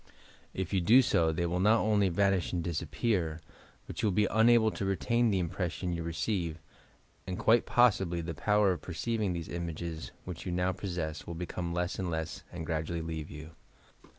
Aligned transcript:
If 0.55 0.73
you 0.73 0.81
do 0.81 1.03
so 1.03 1.31
they 1.31 1.45
will 1.45 1.59
not 1.59 1.77
only 1.81 2.09
vanish 2.09 2.53
and 2.53 2.63
disappear, 2.63 3.39
but 3.85 4.01
you 4.01 4.07
will 4.07 4.13
be 4.15 4.25
unable 4.31 4.71
to 4.71 4.83
retain 4.83 5.29
the 5.29 5.37
impression 5.37 5.93
you 5.93 6.01
receive 6.01 6.57
and, 7.27 7.37
quite 7.37 7.67
possibly, 7.67 8.19
the 8.19 8.33
power 8.33 8.71
of 8.71 8.81
perceiving 8.81 9.33
these 9.33 9.47
images, 9.47 10.09
which 10.25 10.43
you 10.43 10.51
now 10.51 10.71
possess, 10.71 11.27
will 11.27 11.35
become 11.35 11.71
less 11.71 11.99
and 11.99 12.09
less 12.09 12.41
and 12.51 12.65
gradually 12.65 13.03
leave 13.03 13.29
you. 13.29 13.51